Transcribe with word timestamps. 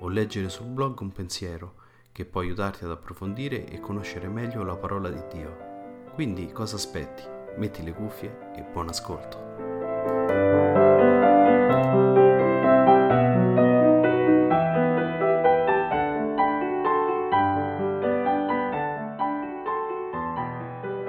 o 0.00 0.08
leggere 0.08 0.48
sul 0.48 0.66
blog 0.66 1.00
un 1.00 1.12
pensiero 1.12 1.74
che 2.12 2.24
può 2.24 2.40
aiutarti 2.40 2.84
ad 2.84 2.90
approfondire 2.90 3.66
e 3.66 3.80
conoscere 3.80 4.28
meglio 4.28 4.62
la 4.64 4.76
parola 4.76 5.08
di 5.08 5.22
Dio. 5.32 5.68
Quindi 6.14 6.50
cosa 6.52 6.76
aspetti? 6.76 7.22
Metti 7.56 7.82
le 7.82 7.92
cuffie 7.92 8.52
e 8.56 8.62
buon 8.62 8.88
ascolto. 8.88 9.48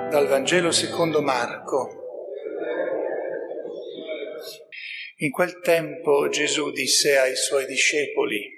Dal 0.10 0.28
Vangelo 0.28 0.72
secondo 0.72 1.22
Marco. 1.22 2.00
In 5.18 5.32
quel 5.32 5.60
tempo 5.62 6.28
Gesù 6.30 6.72
disse 6.72 7.18
ai 7.18 7.36
suoi 7.36 7.66
discepoli, 7.66 8.51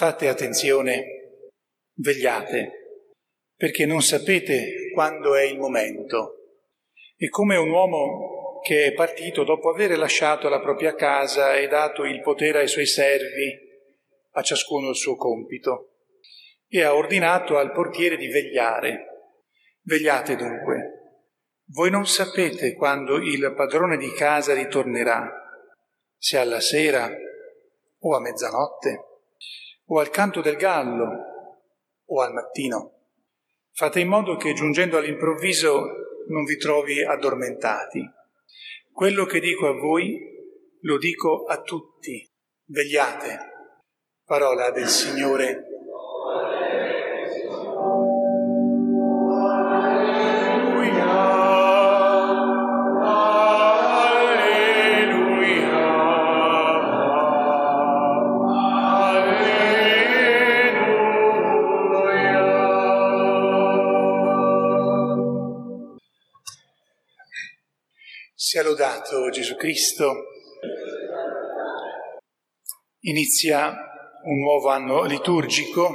Fate 0.00 0.28
attenzione, 0.28 1.50
vegliate, 1.96 2.72
perché 3.54 3.84
non 3.84 4.00
sapete 4.00 4.90
quando 4.94 5.34
è 5.34 5.42
il 5.42 5.58
momento. 5.58 6.36
È 7.14 7.28
come 7.28 7.56
un 7.58 7.68
uomo 7.68 8.60
che 8.62 8.86
è 8.86 8.92
partito 8.94 9.44
dopo 9.44 9.68
aver 9.68 9.98
lasciato 9.98 10.48
la 10.48 10.58
propria 10.58 10.94
casa 10.94 11.54
e 11.54 11.68
dato 11.68 12.04
il 12.04 12.22
potere 12.22 12.60
ai 12.60 12.68
suoi 12.68 12.86
servi, 12.86 13.54
a 14.30 14.40
ciascuno 14.40 14.88
il 14.88 14.96
suo 14.96 15.16
compito, 15.16 15.96
e 16.66 16.82
ha 16.82 16.94
ordinato 16.94 17.58
al 17.58 17.70
portiere 17.70 18.16
di 18.16 18.28
vegliare. 18.28 19.04
Vegliate 19.82 20.34
dunque. 20.34 21.24
Voi 21.74 21.90
non 21.90 22.06
sapete 22.06 22.72
quando 22.72 23.18
il 23.18 23.52
padrone 23.54 23.98
di 23.98 24.10
casa 24.14 24.54
ritornerà, 24.54 25.30
se 26.16 26.38
alla 26.38 26.60
sera 26.60 27.06
o 27.98 28.16
a 28.16 28.20
mezzanotte 28.20 29.04
o 29.92 29.98
al 29.98 30.10
canto 30.10 30.40
del 30.40 30.56
gallo 30.56 31.08
o 32.04 32.20
al 32.22 32.32
mattino. 32.32 32.98
Fate 33.72 34.00
in 34.00 34.08
modo 34.08 34.36
che 34.36 34.52
giungendo 34.52 34.96
all'improvviso 34.96 35.86
non 36.28 36.44
vi 36.44 36.56
trovi 36.56 37.02
addormentati. 37.02 38.08
Quello 38.92 39.24
che 39.24 39.40
dico 39.40 39.66
a 39.66 39.72
voi 39.72 40.18
lo 40.82 40.98
dico 40.98 41.44
a 41.44 41.60
tutti. 41.62 42.24
Vegliate. 42.66 43.38
Parola 44.24 44.70
del 44.70 44.86
Signore. 44.86 45.69
Sia 68.50 68.64
lodato 68.64 69.28
Gesù 69.30 69.54
Cristo. 69.54 70.24
Inizia 73.02 73.72
un 74.24 74.40
nuovo 74.40 74.70
anno 74.70 75.04
liturgico 75.04 75.94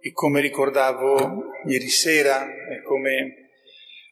e 0.00 0.10
come 0.12 0.40
ricordavo 0.40 1.50
ieri 1.66 1.88
sera 1.90 2.46
e 2.46 2.80
come 2.82 3.50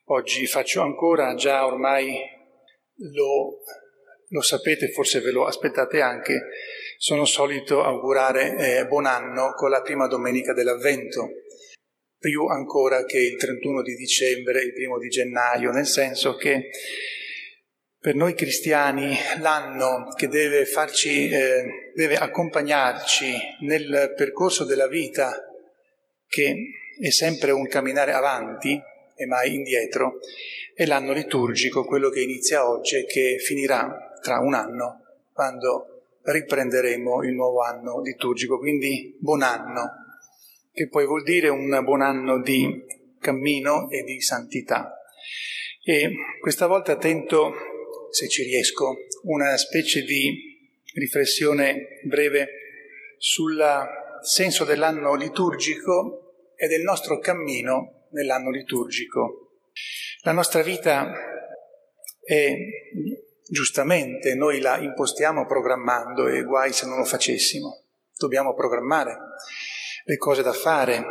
oggi 0.09 0.47
faccio 0.47 0.83
ancora, 0.83 1.35
già 1.37 1.65
ormai 1.65 2.15
lo, 3.15 3.63
lo 4.29 4.43
sapete, 4.43 4.91
forse 4.91 5.21
ve 5.21 5.31
lo 5.31 5.47
aspettate 5.47 6.03
anche, 6.03 6.43
sono 6.99 7.25
solito 7.25 7.83
augurare 7.83 8.57
eh, 8.59 8.87
buon 8.87 9.07
anno 9.07 9.55
con 9.55 9.71
la 9.71 9.81
prima 9.81 10.07
domenica 10.07 10.53
dell'Avvento, 10.53 11.31
più 12.19 12.45
ancora 12.45 13.07
che 13.07 13.21
il 13.21 13.39
31 13.39 13.81
di 13.81 13.95
dicembre, 13.95 14.61
il 14.61 14.75
primo 14.75 14.99
di 14.99 15.09
gennaio, 15.09 15.71
nel 15.71 15.87
senso 15.87 16.37
che 16.37 16.69
per 18.05 18.17
noi 18.17 18.35
cristiani 18.35 19.17
l'anno 19.41 20.13
che 20.15 20.29
deve 20.29 20.67
farci, 20.67 21.27
eh, 21.31 21.91
deve 21.95 22.17
accompagnarci 22.17 23.35
nel 23.61 24.13
percorso 24.15 24.67
della 24.67 24.89
vita, 24.89 25.43
che 26.29 26.55
è 27.01 27.09
sempre 27.09 27.51
un 27.51 27.67
camminare 27.67 28.13
avanti 28.13 28.79
e 29.17 29.25
mai 29.25 29.55
indietro, 29.55 30.19
è 30.75 30.85
l'anno 30.85 31.15
liturgico, 31.15 31.87
quello 31.87 32.11
che 32.11 32.21
inizia 32.21 32.69
oggi 32.69 32.97
e 32.97 33.07
che 33.07 33.39
finirà 33.39 34.19
tra 34.21 34.39
un 34.41 34.53
anno, 34.53 35.01
quando 35.33 36.19
riprenderemo 36.25 37.23
il 37.23 37.33
nuovo 37.33 37.63
anno 37.63 38.03
liturgico. 38.03 38.59
Quindi 38.59 39.17
buon 39.19 39.41
anno, 39.41 39.93
che 40.75 40.89
poi 40.89 41.07
vuol 41.07 41.23
dire 41.23 41.49
un 41.49 41.81
buon 41.83 42.03
anno 42.03 42.39
di 42.43 42.85
cammino 43.19 43.89
e 43.89 44.03
di 44.03 44.21
santità. 44.21 44.99
E 45.83 46.13
questa 46.39 46.67
volta 46.67 46.97
tento 46.97 47.73
se 48.15 48.29
ci 48.29 48.45
riesco, 48.45 49.07
una 49.25 49.57
specie 49.57 50.03
di 50.03 50.57
riflessione 50.95 51.99
breve 52.05 52.49
sul 53.19 53.61
senso 54.23 54.65
dell'anno 54.65 55.17
liturgico 55.17 56.53
e 56.55 56.69
del 56.69 56.83
nostro 56.83 57.19
cammino 57.19 58.07
nell'anno 58.11 58.51
liturgico. 58.51 59.57
La 60.21 60.31
nostra 60.31 60.63
vita 60.63 61.13
è 62.23 62.55
giustamente, 63.49 64.37
noi 64.37 64.61
la 64.61 64.79
impostiamo 64.79 65.45
programmando 65.45 66.29
e 66.29 66.45
guai 66.45 66.73
se 66.73 66.87
non 66.87 66.99
lo 66.99 67.05
facessimo. 67.05 67.83
Dobbiamo 68.17 68.55
programmare 68.55 69.19
le 70.05 70.17
cose 70.17 70.43
da 70.43 70.53
fare 70.53 71.05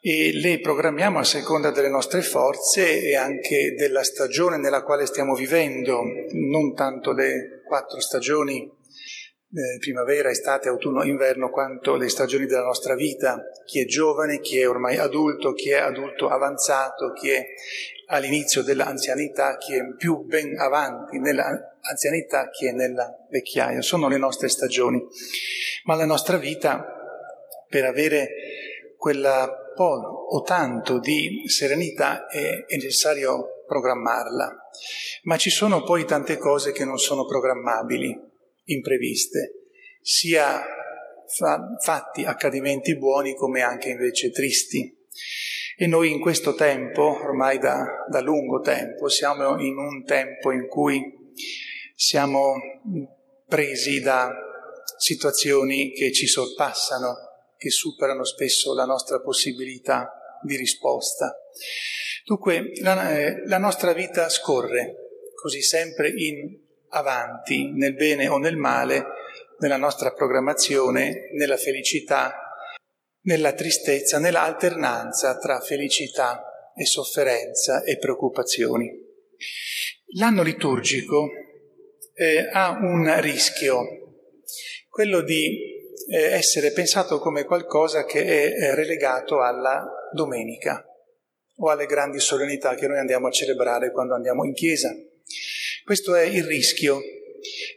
e 0.00 0.32
le 0.32 0.60
programmiamo 0.60 1.18
a 1.18 1.24
seconda 1.24 1.70
delle 1.70 1.88
nostre 1.88 2.22
forze 2.22 3.02
e 3.02 3.16
anche 3.16 3.74
della 3.76 4.04
stagione 4.04 4.56
nella 4.56 4.82
quale 4.82 5.06
stiamo 5.06 5.34
vivendo, 5.34 6.02
non 6.32 6.74
tanto 6.74 7.12
le 7.12 7.62
quattro 7.66 8.00
stagioni, 8.00 8.76
eh, 9.50 9.78
primavera, 9.80 10.30
estate, 10.30 10.68
autunno, 10.68 11.02
inverno, 11.04 11.50
quanto 11.50 11.96
le 11.96 12.08
stagioni 12.08 12.46
della 12.46 12.64
nostra 12.64 12.94
vita, 12.94 13.42
chi 13.64 13.80
è 13.80 13.86
giovane, 13.86 14.40
chi 14.40 14.58
è 14.60 14.68
ormai 14.68 14.98
adulto, 14.98 15.52
chi 15.52 15.70
è 15.70 15.78
adulto 15.78 16.28
avanzato, 16.28 17.12
chi 17.12 17.30
è 17.30 17.44
all'inizio 18.06 18.62
dell'anzianità, 18.62 19.56
chi 19.56 19.74
è 19.74 19.80
più 19.96 20.24
ben 20.24 20.58
avanti 20.58 21.18
nell'anzianità, 21.18 22.50
chi 22.50 22.66
è 22.66 22.72
nella 22.72 23.26
vecchiaia, 23.30 23.80
sono 23.82 24.08
le 24.08 24.18
nostre 24.18 24.48
stagioni. 24.48 25.02
Ma 25.84 25.94
la 25.94 26.06
nostra 26.06 26.36
vita, 26.36 26.86
per 27.68 27.84
avere 27.84 28.28
quella 28.96 29.66
po' 29.78 30.26
o 30.30 30.42
tanto 30.42 30.98
di 30.98 31.44
serenità 31.46 32.26
è, 32.26 32.64
è 32.66 32.74
necessario 32.74 33.62
programmarla, 33.64 34.68
ma 35.22 35.36
ci 35.36 35.50
sono 35.50 35.84
poi 35.84 36.04
tante 36.04 36.36
cose 36.36 36.72
che 36.72 36.84
non 36.84 36.98
sono 36.98 37.24
programmabili, 37.24 38.12
impreviste, 38.64 39.68
sia 40.02 40.64
fa- 41.28 41.76
fatti, 41.80 42.24
accadimenti 42.24 42.96
buoni 42.96 43.36
come 43.36 43.62
anche 43.62 43.90
invece 43.90 44.32
tristi. 44.32 44.96
E 45.76 45.86
noi 45.86 46.10
in 46.10 46.20
questo 46.20 46.54
tempo, 46.54 47.02
ormai 47.22 47.58
da, 47.58 47.84
da 48.10 48.20
lungo 48.20 48.60
tempo, 48.60 49.08
siamo 49.08 49.60
in 49.60 49.76
un 49.76 50.04
tempo 50.04 50.50
in 50.50 50.66
cui 50.66 51.00
siamo 51.94 52.54
presi 53.46 54.00
da 54.00 54.28
situazioni 54.96 55.92
che 55.92 56.12
ci 56.12 56.26
sorpassano, 56.26 57.27
che 57.58 57.68
superano 57.68 58.24
spesso 58.24 58.72
la 58.72 58.86
nostra 58.86 59.20
possibilità 59.20 60.38
di 60.42 60.56
risposta. 60.56 61.36
Dunque 62.24 62.70
la, 62.80 63.18
eh, 63.18 63.46
la 63.46 63.58
nostra 63.58 63.92
vita 63.92 64.30
scorre 64.30 64.94
così 65.34 65.60
sempre 65.60 66.08
in 66.08 66.58
avanti, 66.90 67.70
nel 67.72 67.94
bene 67.94 68.28
o 68.28 68.38
nel 68.38 68.56
male, 68.56 69.04
nella 69.58 69.76
nostra 69.76 70.12
programmazione, 70.12 71.30
nella 71.34 71.56
felicità 71.56 72.48
nella 73.28 73.52
tristezza, 73.52 74.18
nella 74.18 74.42
alternanza 74.42 75.36
tra 75.38 75.60
felicità 75.60 76.72
e 76.74 76.86
sofferenza 76.86 77.82
e 77.82 77.98
preoccupazioni. 77.98 78.90
L'anno 80.16 80.42
liturgico 80.42 81.28
eh, 82.14 82.48
ha 82.50 82.70
un 82.70 83.20
rischio, 83.20 83.84
quello 84.88 85.20
di 85.20 85.77
essere 86.06 86.72
pensato 86.72 87.18
come 87.18 87.44
qualcosa 87.44 88.04
che 88.04 88.24
è 88.24 88.52
eh, 88.52 88.74
relegato 88.74 89.42
alla 89.42 89.86
domenica 90.12 90.84
o 91.56 91.70
alle 91.70 91.86
grandi 91.86 92.20
solennità 92.20 92.74
che 92.74 92.86
noi 92.86 92.98
andiamo 92.98 93.26
a 93.26 93.30
celebrare 93.30 93.90
quando 93.90 94.14
andiamo 94.14 94.44
in 94.44 94.54
chiesa. 94.54 94.94
Questo 95.84 96.14
è 96.14 96.22
il 96.22 96.44
rischio, 96.44 97.00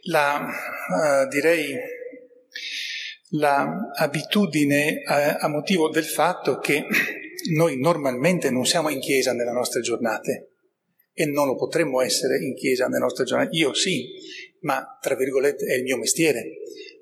la, 0.02 0.48
eh, 1.24 1.28
direi, 1.28 1.76
l'abitudine 3.30 5.02
a, 5.04 5.20
eh, 5.20 5.36
a 5.40 5.48
motivo 5.48 5.88
del 5.88 6.04
fatto 6.04 6.58
che 6.58 6.84
noi 7.54 7.78
normalmente 7.78 8.50
non 8.50 8.66
siamo 8.66 8.88
in 8.88 9.00
chiesa 9.00 9.32
nelle 9.32 9.52
nostre 9.52 9.80
giornate 9.80 10.50
e 11.14 11.26
non 11.26 11.46
lo 11.46 11.56
potremmo 11.56 12.00
essere 12.00 12.38
in 12.38 12.54
chiesa 12.54 12.86
nelle 12.86 13.00
nostre 13.00 13.24
giornate. 13.24 13.56
Io 13.56 13.74
sì, 13.74 14.12
ma 14.60 14.98
tra 15.00 15.14
virgolette 15.14 15.66
è 15.66 15.74
il 15.74 15.82
mio 15.82 15.96
mestiere, 15.96 16.58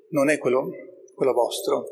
non 0.09 0.29
è 0.29 0.37
quello, 0.37 0.69
quello 1.21 1.33
vostro, 1.33 1.85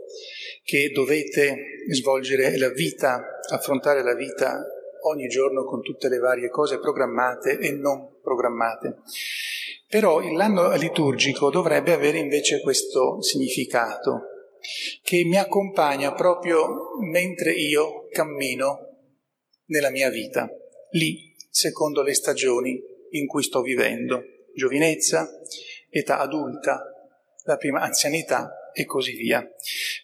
che 0.64 0.90
dovete 0.92 1.86
svolgere 1.92 2.58
la 2.58 2.70
vita, 2.70 3.22
affrontare 3.52 4.02
la 4.02 4.16
vita 4.16 4.66
ogni 5.04 5.28
giorno 5.28 5.66
con 5.66 5.84
tutte 5.84 6.10
le 6.10 6.18
varie 6.18 6.50
cose 6.50 6.80
programmate 6.80 7.60
e 7.60 7.72
non 7.74 8.18
programmate. 8.24 9.02
Però 9.88 10.20
l'anno 10.20 10.76
liturgico 10.78 11.52
dovrebbe 11.52 11.94
avere 11.94 12.18
invece 12.18 12.60
questo 12.62 13.22
significato, 13.22 14.22
che 15.04 15.24
mi 15.26 15.38
accompagna 15.38 16.12
proprio 16.16 16.98
mentre 17.12 17.52
io 17.52 18.08
cammino 18.10 18.80
nella 19.66 19.92
mia 19.92 20.10
vita, 20.10 20.50
lì, 20.94 21.36
secondo 21.52 22.02
le 22.02 22.16
stagioni 22.16 22.82
in 23.12 23.28
cui 23.28 23.44
sto 23.44 23.62
vivendo, 23.62 24.24
giovinezza, 24.56 25.30
età 25.92 26.18
adulta, 26.18 26.99
la 27.50 27.58
prima 27.58 27.82
anzianità 27.82 28.70
e 28.72 28.86
così 28.86 29.16
via. 29.16 29.44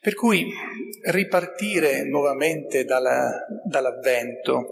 Per 0.02 0.16
cui 0.16 0.52
ripartire 1.12 2.04
nuovamente 2.04 2.84
dalla, 2.84 3.46
dall'avvento, 3.64 4.72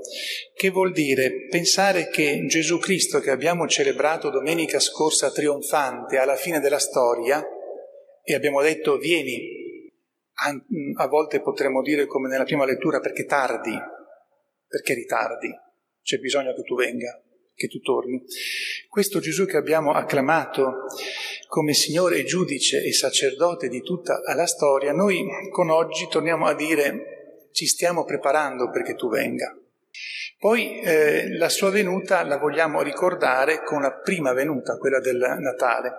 che 0.55 0.69
vuol 0.69 0.91
dire 0.91 1.45
pensare 1.49 2.09
che 2.09 2.43
Gesù 2.47 2.79
Cristo 2.79 3.19
che 3.19 3.29
abbiamo 3.29 3.67
celebrato 3.67 4.31
domenica 4.31 4.79
scorsa 4.79 5.31
trionfante 5.31 6.17
alla 6.17 6.35
fine 6.35 6.59
della 6.59 6.79
storia, 6.79 7.45
e 8.23 8.33
abbiamo 8.33 8.61
detto 8.61 8.97
vieni, 8.97 9.37
a 10.97 11.07
volte 11.07 11.41
potremmo 11.41 11.83
dire 11.83 12.07
come 12.07 12.27
nella 12.27 12.45
prima 12.45 12.65
lettura 12.65 12.99
perché 12.99 13.25
tardi, 13.25 13.77
perché 14.65 14.95
ritardi, 14.95 15.53
c'è 16.01 16.17
bisogno 16.17 16.55
che 16.55 16.63
tu 16.63 16.75
venga 16.75 17.21
che 17.55 17.67
tu 17.67 17.79
torni. 17.79 18.21
Questo 18.89 19.19
Gesù 19.19 19.45
che 19.45 19.57
abbiamo 19.57 19.91
acclamato 19.91 20.85
come 21.53 21.75
Signore 21.75 22.23
giudice 22.23 22.81
e 22.83 22.91
sacerdote 22.93 23.67
di 23.67 23.83
tutta 23.83 24.19
la 24.33 24.47
storia, 24.47 24.91
noi 24.91 25.23
con 25.51 25.69
oggi 25.69 26.07
torniamo 26.09 26.47
a 26.47 26.55
dire 26.55 27.49
ci 27.51 27.67
stiamo 27.67 28.05
preparando 28.05 28.71
perché 28.71 28.95
tu 28.95 29.07
venga. 29.07 29.55
Poi 30.39 30.79
eh, 30.79 31.37
la 31.37 31.49
sua 31.49 31.69
venuta 31.69 32.23
la 32.23 32.39
vogliamo 32.39 32.81
ricordare 32.81 33.61
con 33.63 33.83
la 33.83 33.91
prima 33.91 34.33
venuta, 34.33 34.77
quella 34.77 34.99
del 34.99 35.19
Natale, 35.41 35.97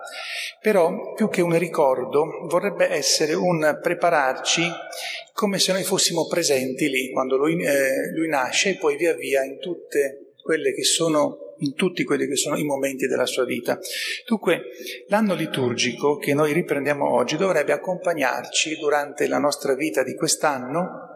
però 0.59 1.13
più 1.13 1.29
che 1.29 1.41
un 1.41 1.57
ricordo 1.57 2.25
vorrebbe 2.49 2.89
essere 2.89 3.33
un 3.33 3.79
prepararci 3.81 4.61
come 5.31 5.57
se 5.57 5.71
noi 5.71 5.83
fossimo 5.83 6.27
presenti 6.27 6.89
lì 6.89 7.11
quando 7.11 7.37
lui, 7.37 7.63
eh, 7.63 8.11
lui 8.13 8.27
nasce 8.27 8.71
e 8.71 8.77
poi 8.77 8.97
via 8.97 9.13
via 9.13 9.45
in 9.45 9.57
tutte 9.59 10.33
quelle 10.43 10.73
che 10.73 10.83
sono 10.83 11.44
in 11.59 11.73
tutti 11.73 12.03
quelli 12.03 12.27
che 12.27 12.35
sono 12.35 12.57
i 12.57 12.63
momenti 12.63 13.07
della 13.07 13.25
sua 13.25 13.45
vita. 13.45 13.79
Dunque, 14.27 14.61
l'anno 15.07 15.33
liturgico 15.33 16.17
che 16.17 16.33
noi 16.33 16.53
riprendiamo 16.53 17.13
oggi 17.13 17.37
dovrebbe 17.37 17.71
accompagnarci 17.71 18.77
durante 18.77 19.27
la 19.27 19.39
nostra 19.39 19.75
vita 19.75 20.03
di 20.03 20.15
quest'anno 20.15 21.13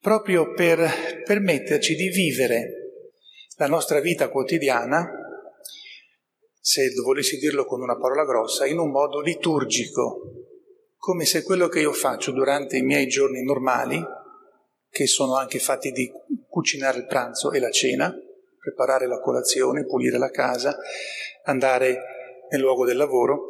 proprio 0.00 0.52
per 0.52 1.22
permetterci 1.24 1.96
di 1.96 2.08
vivere 2.08 2.86
la 3.56 3.66
nostra 3.66 4.00
vita 4.00 4.28
quotidiana, 4.28 5.10
se 6.60 6.92
volessi 7.02 7.38
dirlo 7.38 7.64
con 7.64 7.80
una 7.80 7.96
parola 7.96 8.24
grossa, 8.24 8.66
in 8.66 8.78
un 8.78 8.90
modo 8.90 9.20
liturgico, 9.20 10.20
come 10.96 11.24
se 11.24 11.42
quello 11.42 11.68
che 11.68 11.80
io 11.80 11.92
faccio 11.92 12.32
durante 12.32 12.76
i 12.76 12.82
miei 12.82 13.06
giorni 13.06 13.42
normali, 13.42 14.00
che 14.90 15.06
sono 15.06 15.36
anche 15.36 15.58
fatti 15.58 15.90
di 15.90 16.10
cucinare 16.48 16.98
il 16.98 17.06
pranzo 17.06 17.50
e 17.52 17.58
la 17.58 17.70
cena, 17.70 18.14
preparare 18.66 19.06
la 19.06 19.20
colazione, 19.20 19.86
pulire 19.86 20.18
la 20.18 20.30
casa, 20.30 20.76
andare 21.44 22.00
nel 22.50 22.60
luogo 22.60 22.84
del 22.84 22.96
lavoro. 22.96 23.46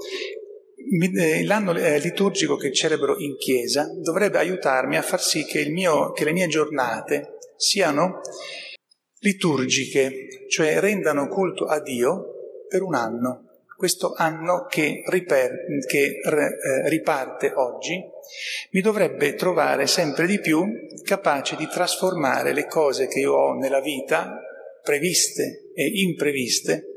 Eh, 1.19 1.45
l'anno 1.45 1.75
eh, 1.75 1.99
liturgico 1.99 2.57
che 2.57 2.71
celebro 2.71 3.19
in 3.19 3.37
chiesa 3.37 3.89
dovrebbe 3.97 4.39
aiutarmi 4.39 4.99
a 4.99 5.03
far 5.03 5.21
sì 5.21 5.45
che, 5.45 5.67
mio, 5.71 6.13
che 6.13 6.25
le 6.25 6.33
mie 6.33 6.49
giornate 6.49 7.39
siano 7.57 8.21
liturgiche, 9.21 10.47
cioè 10.49 10.79
rendano 10.81 11.29
culto 11.29 11.65
a 11.65 11.81
Dio 11.81 12.67
per 12.69 12.83
un 12.83 12.95
anno. 12.95 13.45
Questo 13.75 14.13
anno 14.17 14.67
che, 14.69 15.03
riper, 15.07 15.51
che 15.87 16.21
eh, 16.23 16.89
riparte 16.89 17.53
oggi 17.55 18.03
mi 18.73 18.81
dovrebbe 18.81 19.35
trovare 19.35 19.87
sempre 19.87 20.27
di 20.27 20.41
più 20.41 20.65
capace 21.03 21.57
di 21.57 21.67
trasformare 21.69 22.53
le 22.53 22.67
cose 22.67 23.07
che 23.07 23.21
io 23.21 23.35
ho 23.35 23.55
nella 23.55 23.81
vita 23.81 24.41
previste 24.87 25.73
e 25.75 25.91
impreviste, 25.93 26.95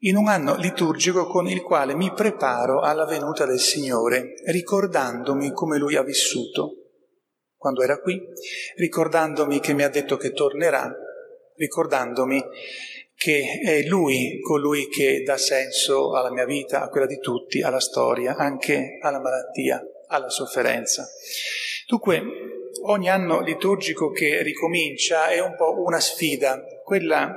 in 0.00 0.16
un 0.16 0.26
anno 0.26 0.56
liturgico 0.56 1.26
con 1.26 1.46
il 1.46 1.62
quale 1.62 1.94
mi 1.94 2.12
preparo 2.12 2.80
alla 2.80 3.06
venuta 3.06 3.46
del 3.46 3.60
Signore, 3.60 4.34
ricordandomi 4.44 5.52
come 5.52 5.78
Lui 5.78 5.94
ha 5.94 6.02
vissuto 6.02 6.72
quando 7.56 7.82
era 7.82 8.00
qui, 8.00 8.20
ricordandomi 8.76 9.60
che 9.60 9.72
mi 9.72 9.84
ha 9.84 9.88
detto 9.88 10.16
che 10.16 10.32
tornerà, 10.32 10.92
ricordandomi 11.54 12.44
che 13.14 13.60
è 13.64 13.82
Lui 13.84 14.40
colui 14.40 14.88
che 14.88 15.22
dà 15.22 15.38
senso 15.38 16.12
alla 16.14 16.30
mia 16.30 16.44
vita, 16.44 16.82
a 16.82 16.88
quella 16.88 17.06
di 17.06 17.18
tutti, 17.18 17.62
alla 17.62 17.80
storia, 17.80 18.34
anche 18.36 18.98
alla 19.00 19.20
malattia, 19.20 19.80
alla 20.08 20.28
sofferenza. 20.28 21.08
Dunque, 21.86 22.22
ogni 22.82 23.08
anno 23.08 23.40
liturgico 23.40 24.10
che 24.10 24.42
ricomincia 24.42 25.28
è 25.28 25.40
un 25.40 25.56
po' 25.56 25.82
una 25.82 26.00
sfida, 26.00 26.62
quella 26.86 27.34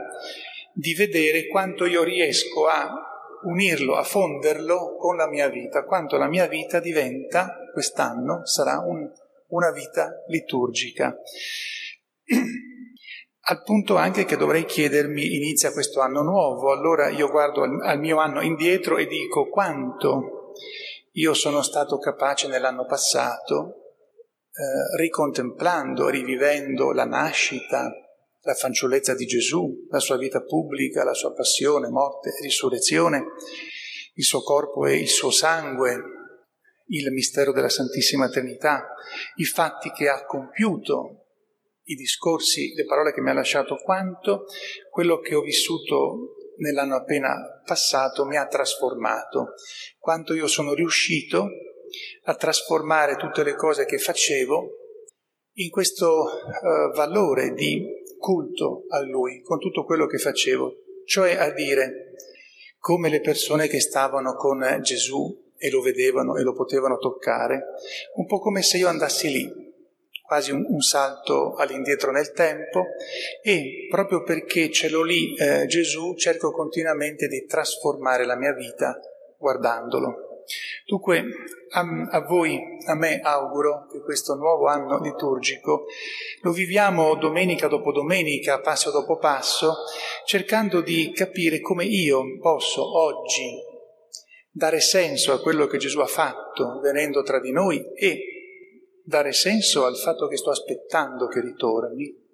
di 0.72 0.94
vedere 0.94 1.48
quanto 1.48 1.86
io 1.86 2.03
riesco 2.03 2.68
a 2.68 2.88
unirlo, 3.46 3.96
a 3.96 4.03
fonderlo 4.03 4.96
con 4.96 5.15
la 5.15 5.27
mia 5.27 5.50
vita, 5.50 5.86
quanto 5.86 6.18
la 6.18 6.27
mia 6.27 6.46
vita 6.46 6.79
diventa, 6.79 7.56
quest'anno, 7.74 8.46
sarà 8.46 8.77
un, 8.77 9.10
una 9.48 9.72
vita 9.72 10.24
liturgica. 10.27 11.18
Al 13.50 13.63
punto 13.63 13.96
anche 13.96 14.25
che 14.25 14.38
dovrei 14.38 14.65
chiedermi, 14.65 15.36
inizia 15.36 15.72
questo 15.72 16.01
anno 16.01 16.22
nuovo, 16.22 16.72
allora 16.72 17.10
io 17.10 17.32
guardo 17.32 17.63
al, 17.63 17.82
al 17.82 17.98
mio 17.98 18.20
anno 18.20 18.41
indietro 18.41 18.98
e 18.98 19.08
dico 19.08 19.50
quanto 19.50 20.53
io 21.13 21.34
sono 21.34 21.63
stato 21.63 21.98
capace 21.98 22.48
nell'anno 22.48 22.86
passato 22.86 23.96
eh, 24.51 24.98
ricontemplando, 24.98 26.10
rivivendo 26.10 26.91
la 26.91 27.06
nascita, 27.06 27.91
la 28.41 28.53
fanciullezza 28.53 29.15
di 29.15 29.25
Gesù, 29.25 29.86
la 29.89 30.00
sua 30.00 30.17
vita 30.17 30.41
pubblica, 30.41 31.03
la 31.03 31.13
sua 31.13 31.34
passione, 31.34 31.89
morte 31.89 32.29
e 32.29 32.41
risurrezione, 32.41 33.24
il 34.13 34.24
suo 34.24 34.41
corpo 34.41 34.86
e 34.86 34.98
il 34.98 35.08
suo 35.08 35.31
sangue, 35.31 36.01
il 36.88 37.12
mistero 37.12 37.51
della 37.51 37.69
Santissima 37.69 38.29
Trinità, 38.29 38.93
i 39.36 39.46
fatti 39.46 39.91
che 39.91 40.08
ha 40.08 40.25
compiuto, 40.25 41.25
i 41.84 41.96
discorsi, 41.96 42.74
le 42.74 42.86
parole 42.86 43.13
che 43.13 43.22
mi 43.22 43.29
ha 43.29 43.34
lasciato, 43.34 43.75
quanto 43.75 44.46
quello 44.89 45.19
che 45.19 45.36
ho 45.36 45.41
vissuto 45.41 46.36
nell'anno 46.58 46.96
appena 46.96 47.62
passato 47.65 48.25
mi 48.25 48.38
ha 48.38 48.48
trasformato, 48.48 49.53
quanto 49.98 50.34
io 50.34 50.48
sono 50.48 50.74
riuscito 50.74 51.48
a 52.24 52.36
trasformare 52.36 53.15
tutte 53.15 53.43
le 53.43 53.55
cose 53.55 53.86
che 53.86 53.98
facevo 53.98 54.75
in 55.53 55.69
questo 55.69 56.24
uh, 56.24 56.96
valore 56.96 57.53
di 57.53 57.84
culto 58.19 58.85
a 58.89 59.01
Lui, 59.01 59.41
con 59.41 59.57
tutto 59.57 59.83
quello 59.83 60.05
che 60.05 60.19
facevo, 60.19 60.75
cioè 61.05 61.35
a 61.35 61.51
dire 61.51 62.13
come 62.77 63.09
le 63.09 63.21
persone 63.21 63.67
che 63.67 63.79
stavano 63.79 64.35
con 64.35 64.79
Gesù 64.81 65.53
e 65.57 65.69
lo 65.69 65.81
vedevano 65.81 66.35
e 66.35 66.43
lo 66.43 66.53
potevano 66.53 66.97
toccare, 66.97 67.65
un 68.15 68.25
po' 68.25 68.39
come 68.39 68.61
se 68.61 68.77
io 68.77 68.88
andassi 68.88 69.29
lì, 69.29 69.69
quasi 70.29 70.51
un, 70.51 70.63
un 70.69 70.81
salto 70.81 71.55
all'indietro 71.55 72.11
nel 72.11 72.31
tempo 72.31 72.85
e 73.41 73.88
proprio 73.89 74.21
perché 74.21 74.69
ce 74.69 74.88
l'ho 74.88 75.01
lì 75.01 75.35
eh, 75.35 75.65
Gesù 75.65 76.13
cerco 76.13 76.51
continuamente 76.51 77.27
di 77.27 77.45
trasformare 77.45 78.25
la 78.25 78.35
mia 78.35 78.53
vita 78.53 78.99
guardandolo. 79.38 80.28
Dunque 80.86 81.24
a, 81.72 81.82
a, 82.10 82.22
voi, 82.22 82.60
a 82.88 82.96
me 82.96 83.20
auguro 83.20 83.88
che 83.91 84.01
questo 84.01 84.36
nuovo 84.36 84.68
anno 84.68 85.00
liturgico 85.00 85.86
lo 86.41 86.51
viviamo 86.51 87.15
domenica 87.15 87.68
dopo 87.68 87.91
domenica, 87.91 88.60
passo 88.60 88.91
dopo 88.91 89.18
passo, 89.18 89.75
cercando 90.25 90.82
di 90.82 91.12
capire 91.12 91.60
come 91.60 91.86
io 91.86 92.24
posso 92.39 92.98
oggi 92.98 93.68
dare 94.51 94.79
senso 94.82 95.32
a 95.32 95.39
quello 95.39 95.68
che 95.68 95.77
Gesù 95.77 96.00
ha 96.00 96.08
fatto 96.08 96.79
venendo 96.82 97.22
tra 97.22 97.39
di 97.39 97.51
noi 97.51 97.86
e 97.96 98.24
dare 99.03 99.32
senso 99.32 99.86
al 99.86 99.98
fatto 99.98 100.27
che 100.27 100.38
sto 100.38 100.50
aspettando 100.50 101.27
che 101.27 101.41
ritorni. 101.41 102.27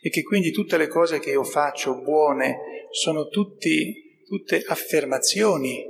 E 0.00 0.08
che 0.08 0.22
quindi 0.22 0.50
tutte 0.52 0.78
le 0.78 0.88
cose 0.88 1.18
che 1.18 1.30
io 1.30 1.44
faccio 1.44 2.00
buone 2.00 2.86
sono 2.90 3.28
tutti, 3.28 4.24
tutte 4.26 4.62
affermazioni 4.66 5.89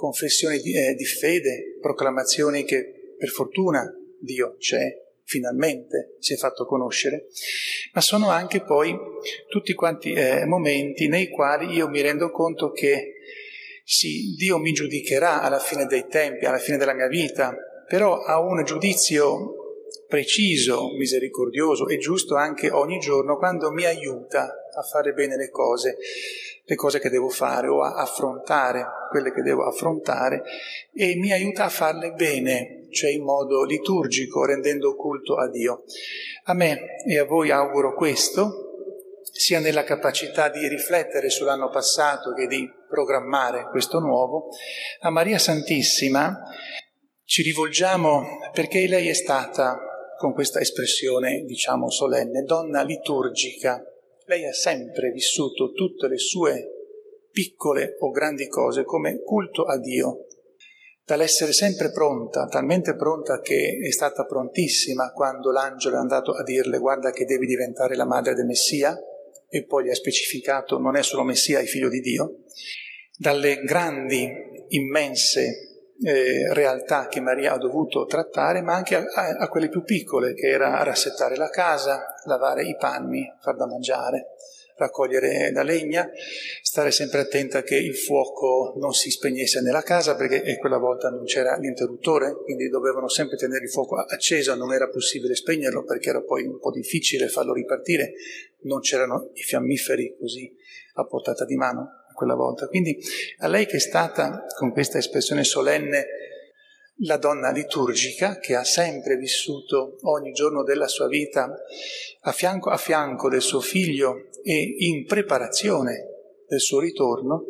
confessioni 0.00 0.60
di, 0.60 0.74
eh, 0.74 0.94
di 0.94 1.04
fede, 1.04 1.76
proclamazioni 1.78 2.64
che 2.64 3.14
per 3.18 3.28
fortuna 3.28 3.84
Dio 4.18 4.56
c'è, 4.58 4.96
finalmente 5.24 6.16
si 6.20 6.32
è 6.32 6.36
fatto 6.38 6.64
conoscere, 6.64 7.26
ma 7.92 8.00
sono 8.00 8.30
anche 8.30 8.62
poi 8.62 8.96
tutti 9.50 9.74
quanti 9.74 10.12
eh, 10.12 10.46
momenti 10.46 11.06
nei 11.06 11.28
quali 11.28 11.74
io 11.74 11.86
mi 11.88 12.00
rendo 12.00 12.30
conto 12.30 12.70
che 12.70 13.16
sì, 13.84 14.34
Dio 14.38 14.56
mi 14.56 14.72
giudicherà 14.72 15.42
alla 15.42 15.58
fine 15.58 15.84
dei 15.84 16.06
tempi, 16.08 16.46
alla 16.46 16.58
fine 16.58 16.78
della 16.78 16.94
mia 16.94 17.08
vita, 17.08 17.54
però 17.86 18.22
ha 18.22 18.40
un 18.40 18.64
giudizio 18.64 19.84
preciso, 20.08 20.94
misericordioso 20.96 21.88
e 21.88 21.98
giusto 21.98 22.36
anche 22.36 22.70
ogni 22.70 22.98
giorno 23.00 23.36
quando 23.36 23.70
mi 23.70 23.84
aiuta 23.84 24.59
a 24.74 24.82
fare 24.82 25.12
bene 25.12 25.36
le 25.36 25.50
cose 25.50 25.96
le 26.70 26.76
cose 26.76 27.00
che 27.00 27.10
devo 27.10 27.28
fare 27.28 27.66
o 27.66 27.82
a 27.82 27.96
affrontare 27.96 28.86
quelle 29.10 29.32
che 29.32 29.42
devo 29.42 29.66
affrontare 29.66 30.44
e 30.94 31.16
mi 31.16 31.32
aiuta 31.32 31.64
a 31.64 31.68
farle 31.68 32.12
bene, 32.12 32.86
cioè 32.90 33.10
in 33.10 33.24
modo 33.24 33.64
liturgico, 33.64 34.44
rendendo 34.44 34.94
culto 34.94 35.34
a 35.34 35.50
Dio. 35.50 35.82
A 36.44 36.54
me 36.54 37.02
e 37.04 37.18
a 37.18 37.24
voi 37.24 37.50
auguro 37.50 37.92
questo, 37.94 38.68
sia 39.32 39.58
nella 39.58 39.82
capacità 39.82 40.48
di 40.48 40.68
riflettere 40.68 41.28
sull'anno 41.28 41.70
passato 41.70 42.32
che 42.34 42.46
di 42.46 42.70
programmare 42.88 43.68
questo 43.70 43.98
nuovo. 43.98 44.50
A 45.00 45.10
Maria 45.10 45.38
Santissima 45.38 46.40
ci 47.24 47.42
rivolgiamo 47.42 48.38
perché 48.52 48.86
lei 48.86 49.08
è 49.08 49.14
stata, 49.14 49.76
con 50.16 50.32
questa 50.34 50.60
espressione 50.60 51.42
diciamo 51.44 51.90
solenne, 51.90 52.42
donna 52.42 52.82
liturgica, 52.82 53.82
lei 54.30 54.46
ha 54.46 54.52
sempre 54.52 55.10
vissuto 55.10 55.72
tutte 55.72 56.06
le 56.06 56.16
sue 56.16 56.68
piccole 57.32 57.96
o 57.98 58.10
grandi 58.10 58.46
cose 58.46 58.84
come 58.84 59.22
culto 59.22 59.64
a 59.64 59.76
Dio, 59.76 60.26
dall'essere 61.04 61.52
sempre 61.52 61.90
pronta, 61.90 62.46
talmente 62.46 62.94
pronta 62.94 63.40
che 63.40 63.76
è 63.84 63.90
stata 63.90 64.26
prontissima 64.26 65.10
quando 65.10 65.50
l'angelo 65.50 65.96
è 65.96 65.98
andato 65.98 66.30
a 66.30 66.44
dirle 66.44 66.78
guarda 66.78 67.10
che 67.10 67.24
devi 67.24 67.44
diventare 67.44 67.96
la 67.96 68.06
madre 68.06 68.34
del 68.34 68.46
Messia, 68.46 68.96
e 69.48 69.64
poi 69.64 69.86
gli 69.86 69.90
ha 69.90 69.94
specificato 69.94 70.78
non 70.78 70.94
è 70.94 71.02
solo 71.02 71.24
Messia, 71.24 71.58
è 71.58 71.64
figlio 71.64 71.88
di 71.88 71.98
Dio, 71.98 72.44
dalle 73.18 73.56
grandi, 73.64 74.30
immense 74.68 75.69
eh, 76.02 76.52
realtà 76.54 77.08
che 77.08 77.20
Maria 77.20 77.52
ha 77.52 77.58
dovuto 77.58 78.06
trattare, 78.06 78.62
ma 78.62 78.74
anche 78.74 78.96
a, 78.96 79.02
a, 79.02 79.28
a, 79.38 79.48
quelle 79.48 79.68
più 79.68 79.82
piccole, 79.82 80.34
che 80.34 80.48
era 80.48 80.82
rassettare 80.82 81.36
la 81.36 81.50
casa, 81.50 82.14
lavare 82.24 82.64
i 82.64 82.76
panni, 82.76 83.30
far 83.40 83.56
da 83.56 83.66
mangiare, 83.66 84.28
raccogliere 84.76 85.52
la 85.52 85.62
legna, 85.62 86.10
stare 86.62 86.90
sempre 86.90 87.20
attenta 87.20 87.62
che 87.62 87.76
il 87.76 87.94
fuoco 87.94 88.72
non 88.78 88.94
si 88.94 89.10
spegnesse 89.10 89.60
nella 89.60 89.82
casa, 89.82 90.16
perché 90.16 90.56
quella 90.56 90.78
volta 90.78 91.10
non 91.10 91.24
c'era 91.24 91.56
l'interruttore, 91.56 92.34
quindi 92.44 92.70
dovevano 92.70 93.08
sempre 93.08 93.36
tenere 93.36 93.64
il 93.64 93.70
fuoco 93.70 93.96
acceso, 93.96 94.54
non 94.54 94.72
era 94.72 94.88
possibile 94.88 95.34
spegnerlo 95.34 95.84
perché 95.84 96.08
era 96.08 96.22
poi 96.22 96.46
un 96.46 96.58
po' 96.58 96.70
difficile 96.70 97.28
farlo 97.28 97.52
ripartire, 97.52 98.14
non 98.62 98.80
c'erano 98.80 99.30
i 99.34 99.42
fiammiferi 99.42 100.16
così 100.18 100.50
a 100.94 101.04
portata 101.04 101.44
di 101.44 101.56
mano 101.56 101.99
quella 102.20 102.34
volta. 102.34 102.66
Quindi 102.66 102.98
a 103.38 103.48
lei 103.48 103.64
che 103.64 103.78
è 103.78 103.80
stata, 103.80 104.44
con 104.58 104.72
questa 104.72 104.98
espressione 104.98 105.42
solenne, 105.42 106.04
la 107.04 107.16
donna 107.16 107.50
liturgica 107.50 108.38
che 108.38 108.54
ha 108.54 108.62
sempre 108.62 109.16
vissuto 109.16 109.96
ogni 110.02 110.32
giorno 110.32 110.62
della 110.62 110.86
sua 110.86 111.08
vita 111.08 111.50
a 112.20 112.32
fianco 112.32 112.68
a 112.68 112.76
fianco 112.76 113.30
del 113.30 113.40
suo 113.40 113.60
figlio 113.60 114.28
e 114.42 114.74
in 114.80 115.06
preparazione 115.06 116.08
del 116.46 116.60
suo 116.60 116.80
ritorno, 116.80 117.44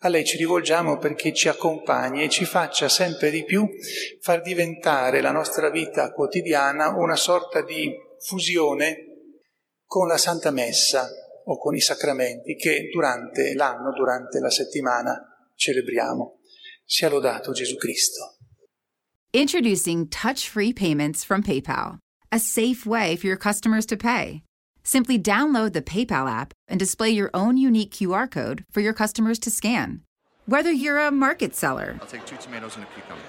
a 0.00 0.08
lei 0.08 0.24
ci 0.24 0.36
rivolgiamo 0.36 0.98
perché 0.98 1.32
ci 1.32 1.48
accompagni 1.48 2.22
e 2.22 2.28
ci 2.28 2.44
faccia 2.44 2.88
sempre 2.88 3.30
di 3.30 3.44
più 3.44 3.66
far 4.20 4.40
diventare 4.40 5.20
la 5.20 5.32
nostra 5.32 5.68
vita 5.68 6.12
quotidiana 6.12 6.90
una 6.90 7.16
sorta 7.16 7.62
di 7.62 7.90
fusione 8.20 9.06
con 9.84 10.06
la 10.06 10.16
Santa 10.16 10.50
Messa, 10.50 11.08
o 11.46 11.58
con 11.58 11.74
i 11.74 11.80
sacramenti 11.80 12.54
che 12.54 12.88
durante 12.92 13.54
l'anno, 13.54 13.92
durante 13.92 14.38
la 14.38 14.50
settimana 14.50 15.50
celebriamo. 15.56 16.38
Sia 16.84 17.08
lodato 17.08 17.52
Gesù 17.52 17.76
Cristo. 17.76 18.36
Introducing 19.32 20.08
touch-free 20.08 20.74
payments 20.74 21.24
from 21.24 21.42
PayPal, 21.42 21.98
a 22.30 22.38
safe 22.38 22.84
way 22.84 23.16
for 23.16 23.26
your 23.26 23.38
customers 23.38 23.86
to 23.86 23.96
pay. 23.96 24.42
Simply 24.84 25.18
download 25.18 25.72
the 25.72 25.80
PayPal 25.80 26.28
app 26.28 26.52
and 26.68 26.78
display 26.78 27.10
your 27.10 27.30
own 27.32 27.56
unique 27.56 27.92
QR 27.92 28.30
code 28.30 28.64
for 28.70 28.80
your 28.80 28.92
customers 28.92 29.38
to 29.40 29.50
scan. 29.50 30.02
Whether 30.46 30.72
you're 30.72 30.98
a 30.98 31.10
market 31.10 31.54
seller, 31.54 31.96
I'll 32.00 32.06
take 32.06 32.26
two 32.26 32.36
tomatoes 32.36 32.74
and 32.76 32.84
a 32.84 32.88
cucumber. 32.88 33.22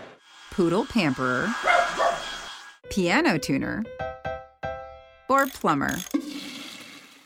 Poodle 0.52 0.86
pamperer, 0.86 1.54
piano 2.90 3.38
tuner, 3.38 3.84
or 5.30 5.46
plumber. 5.46 5.96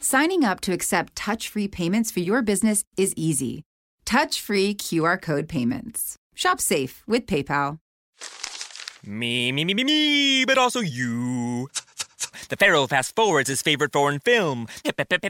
Signing 0.10 0.46
up 0.46 0.62
to 0.62 0.72
accept 0.72 1.18
touch 1.18 1.50
free 1.50 1.68
payments 1.68 2.12
for 2.12 2.22
your 2.22 2.42
business 2.42 2.86
is 2.96 3.14
easy. 3.18 3.64
Touch 4.06 4.40
free 4.40 4.74
QR 4.74 5.22
code 5.22 5.50
payments. 5.50 6.16
Shop 6.34 6.62
safe 6.62 7.04
with 7.08 7.26
PayPal. 7.26 7.80
Me, 9.06 9.52
me, 9.52 9.66
me, 9.66 9.74
me, 9.74 9.84
me, 9.84 10.46
but 10.46 10.58
also 10.58 10.80
you. 10.80 11.68
The 12.48 12.56
Pharaoh 12.56 12.88
fast 12.88 13.18
forwards 13.18 13.50
his 13.50 13.62
favorite 13.62 13.92
foreign 13.92 14.20
film, 14.20 14.68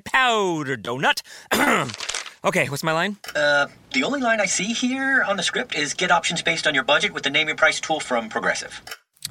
Powder 0.05 0.77
Donut. 0.77 1.23
okay, 2.45 2.69
what's 2.69 2.83
my 2.83 2.91
line? 2.91 3.17
Uh, 3.35 3.65
the 3.93 4.03
only 4.03 4.19
line 4.19 4.39
I 4.39 4.45
see 4.45 4.73
here 4.73 5.23
on 5.23 5.37
the 5.37 5.43
script 5.43 5.73
is 5.73 5.95
get 5.95 6.11
options 6.11 6.43
based 6.43 6.67
on 6.67 6.75
your 6.75 6.83
budget 6.83 7.15
with 7.15 7.23
the 7.23 7.31
name 7.31 7.47
your 7.47 7.57
price 7.57 7.81
tool 7.81 7.99
from 7.99 8.29
Progressive. 8.29 8.79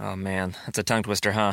Oh 0.01 0.17
man, 0.17 0.57
that's 0.65 0.79
a 0.79 0.83
tongue 0.83 1.05
twister, 1.05 1.31
huh? 1.31 1.53